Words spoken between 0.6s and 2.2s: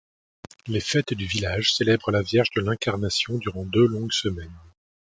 Les fêtes du village célèbrent